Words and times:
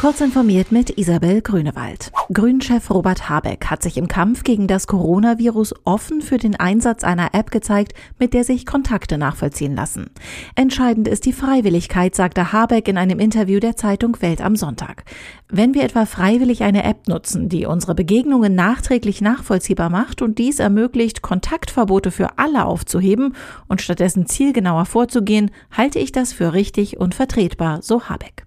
Kurz 0.00 0.20
informiert 0.20 0.70
mit 0.70 0.96
Isabel 0.96 1.42
Grünewald. 1.42 2.12
Grünchef 2.32 2.88
Robert 2.88 3.28
Habeck 3.28 3.66
hat 3.66 3.82
sich 3.82 3.96
im 3.96 4.06
Kampf 4.06 4.44
gegen 4.44 4.68
das 4.68 4.86
Coronavirus 4.86 5.74
offen 5.82 6.22
für 6.22 6.38
den 6.38 6.54
Einsatz 6.54 7.02
einer 7.02 7.34
App 7.34 7.50
gezeigt, 7.50 7.94
mit 8.16 8.32
der 8.32 8.44
sich 8.44 8.64
Kontakte 8.64 9.18
nachvollziehen 9.18 9.74
lassen. 9.74 10.10
Entscheidend 10.54 11.08
ist 11.08 11.26
die 11.26 11.32
Freiwilligkeit, 11.32 12.14
sagte 12.14 12.52
Habeck 12.52 12.86
in 12.86 12.96
einem 12.96 13.18
Interview 13.18 13.58
der 13.58 13.74
Zeitung 13.74 14.16
Welt 14.20 14.40
am 14.40 14.54
Sonntag. 14.54 15.02
Wenn 15.48 15.74
wir 15.74 15.82
etwa 15.82 16.06
freiwillig 16.06 16.62
eine 16.62 16.84
App 16.84 17.08
nutzen, 17.08 17.48
die 17.48 17.66
unsere 17.66 17.96
Begegnungen 17.96 18.54
nachträglich 18.54 19.20
nachvollziehbar 19.20 19.90
macht 19.90 20.22
und 20.22 20.38
dies 20.38 20.60
ermöglicht, 20.60 21.22
Kontaktverbote 21.22 22.12
für 22.12 22.38
alle 22.38 22.66
aufzuheben 22.66 23.34
und 23.66 23.82
stattdessen 23.82 24.26
zielgenauer 24.26 24.84
vorzugehen, 24.84 25.50
halte 25.76 25.98
ich 25.98 26.12
das 26.12 26.32
für 26.32 26.52
richtig 26.52 26.98
und 26.98 27.16
vertretbar, 27.16 27.82
so 27.82 28.04
Habeck. 28.04 28.44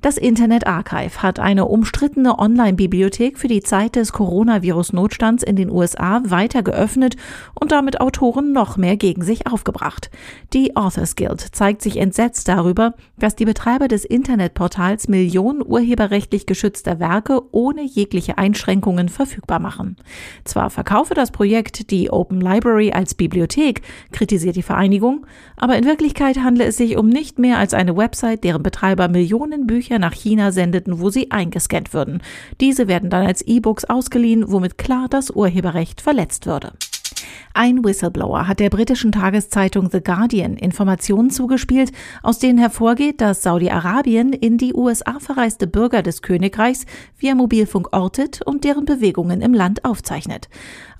Das 0.00 0.16
Internet 0.16 0.68
Archive 0.68 1.22
hat 1.22 1.40
eine 1.40 1.64
umstrittene 1.64 2.38
Online-Bibliothek 2.38 3.36
für 3.36 3.48
die 3.48 3.62
Zeit 3.62 3.96
des 3.96 4.12
Coronavirus-Notstands 4.12 5.42
in 5.42 5.56
den 5.56 5.70
USA 5.70 6.22
weiter 6.24 6.62
geöffnet 6.62 7.16
und 7.54 7.72
damit 7.72 8.00
Autoren 8.00 8.52
noch 8.52 8.76
mehr 8.76 8.96
gegen 8.96 9.22
sich 9.22 9.48
aufgebracht. 9.48 10.10
Die 10.52 10.76
Authors 10.76 11.16
Guild 11.16 11.40
zeigt 11.40 11.82
sich 11.82 11.96
entsetzt 11.96 12.46
darüber, 12.46 12.94
dass 13.18 13.34
die 13.34 13.44
Betreiber 13.44 13.88
des 13.88 14.04
Internetportals 14.04 15.08
Millionen 15.08 15.66
urheberrechtlich 15.66 16.46
geschützter 16.46 17.00
Werke 17.00 17.42
ohne 17.50 17.82
jegliche 17.82 18.38
Einschränkungen 18.38 19.08
verfügbar 19.08 19.58
machen. 19.58 19.96
Zwar 20.44 20.70
verkaufe 20.70 21.14
das 21.14 21.32
Projekt 21.32 21.90
die 21.90 22.10
Open 22.10 22.40
Library 22.40 22.92
als 22.92 23.14
Bibliothek, 23.14 23.82
kritisiert 24.12 24.54
die 24.54 24.62
Vereinigung, 24.62 25.26
aber 25.56 25.76
in 25.76 25.86
Wirklichkeit 25.86 26.38
handle 26.38 26.66
es 26.66 26.76
sich 26.76 26.96
um 26.96 27.08
nicht 27.08 27.40
mehr 27.40 27.58
als 27.58 27.74
eine 27.74 27.96
Website, 27.96 28.44
deren 28.44 28.62
Betreiber 28.62 29.08
Millionen 29.08 29.66
Bücher 29.66 29.87
Bücher 29.88 29.98
nach 29.98 30.12
China 30.12 30.52
sendeten, 30.52 31.00
wo 31.00 31.08
sie 31.08 31.30
eingescannt 31.30 31.94
würden. 31.94 32.20
Diese 32.60 32.88
werden 32.88 33.08
dann 33.08 33.26
als 33.26 33.40
E-Books 33.40 33.86
ausgeliehen, 33.86 34.44
womit 34.52 34.76
klar 34.76 35.06
das 35.08 35.30
Urheberrecht 35.30 36.02
verletzt 36.02 36.44
würde. 36.44 36.72
Ein 37.54 37.84
Whistleblower 37.84 38.46
hat 38.46 38.60
der 38.60 38.70
britischen 38.70 39.12
Tageszeitung 39.12 39.90
The 39.90 40.02
Guardian 40.02 40.56
Informationen 40.56 41.30
zugespielt, 41.30 41.92
aus 42.22 42.38
denen 42.38 42.58
hervorgeht, 42.58 43.20
dass 43.20 43.42
Saudi-Arabien 43.42 44.32
in 44.32 44.58
die 44.58 44.74
USA 44.74 45.18
verreiste 45.18 45.66
Bürger 45.66 46.02
des 46.02 46.22
Königreichs 46.22 46.86
via 47.16 47.34
Mobilfunk 47.34 47.88
ortet 47.92 48.42
und 48.42 48.64
deren 48.64 48.84
Bewegungen 48.84 49.40
im 49.40 49.54
Land 49.54 49.84
aufzeichnet. 49.84 50.48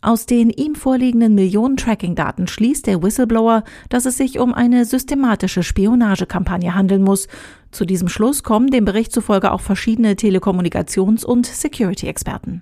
Aus 0.00 0.26
den 0.26 0.50
ihm 0.50 0.74
vorliegenden 0.74 1.34
Millionen 1.34 1.76
Tracking-Daten 1.76 2.46
schließt 2.46 2.86
der 2.86 3.02
Whistleblower, 3.02 3.64
dass 3.88 4.06
es 4.06 4.16
sich 4.16 4.38
um 4.38 4.54
eine 4.54 4.84
systematische 4.84 5.62
Spionagekampagne 5.62 6.74
handeln 6.74 7.02
muss. 7.02 7.26
Zu 7.72 7.84
diesem 7.84 8.08
Schluss 8.08 8.42
kommen 8.42 8.70
dem 8.70 8.84
Bericht 8.84 9.12
zufolge 9.12 9.52
auch 9.52 9.60
verschiedene 9.60 10.12
Telekommunikations- 10.12 11.24
und 11.24 11.46
Security-Experten. 11.46 12.60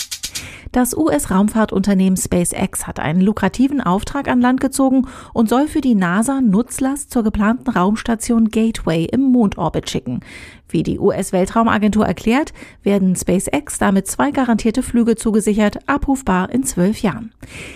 Das 0.72 0.96
US-Raumfahrtunternehmen 0.96 2.16
SpaceX 2.16 2.86
hat 2.86 3.00
einen 3.00 3.20
lukrativen 3.20 3.80
Auftrag 3.80 4.28
an 4.28 4.40
Land 4.40 4.60
gezogen 4.60 5.06
und 5.32 5.48
soll 5.48 5.68
für 5.68 5.80
die 5.80 5.94
NASA 5.94 6.40
Nutzlast 6.40 7.10
zur 7.10 7.22
geplanten 7.22 7.70
Raumstation 7.70 8.50
Gateway 8.50 9.04
im 9.04 9.22
Mondorbit 9.22 9.88
schicken. 9.88 10.20
Wie 10.68 10.82
die 10.82 10.98
US-Weltraumagentur 10.98 12.04
erklärt, 12.04 12.52
werden 12.82 13.14
SpaceX 13.14 13.78
damit 13.78 14.08
zwei 14.08 14.32
garantierte 14.32 14.82
Flüge 14.82 15.14
zugesichert, 15.14 15.78
abrufbar 15.88 16.50
in 16.50 16.64
zwölf 16.64 17.02
Jahren. 17.02 17.32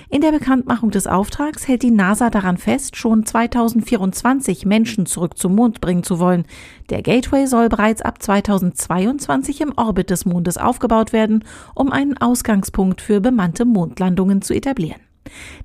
In 0.09 0.21
der 0.21 0.33
Bekanntmachung 0.33 0.91
des 0.91 1.07
Auftrags 1.07 1.69
hält 1.69 1.83
die 1.83 1.93
NASA 1.93 2.31
daran 2.31 2.59
fest, 2.59 2.97
schon 2.97 3.25
2024 3.25 4.67
Menschen 4.67 5.07
zurück 5.07 5.39
zum 5.39 5.55
Mond 5.55 5.81
bringen 5.81 6.03
zu 6.03 6.19
wollen. 6.19 6.45
Der 6.91 7.03
Gateway 7.03 7.47
soll 7.47 7.69
bereits 7.69 8.03
ab 8.03 8.21
2022 8.21 9.61
im 9.61 9.73
Orbit 9.77 10.11
des 10.11 10.25
Mondes 10.25 10.59
aufgebaut 10.59 11.13
werden, 11.13 11.45
um 11.75 11.93
einen 11.93 12.17
Ausgangspunkt 12.51 13.01
für 13.01 13.21
bemannte 13.21 13.65
Mondlandungen 13.65 14.43
zu 14.43 14.55
etablieren. 14.55 15.01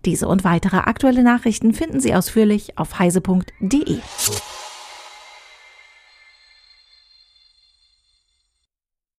Diese 0.06 0.28
und 0.28 0.44
weitere 0.44 0.78
aktuelle 0.78 1.24
Nachrichten 1.24 1.74
finden 1.74 2.00
Sie 2.00 2.14
ausführlich 2.14 2.78
auf 2.78 3.00
heise.de. 3.00 3.98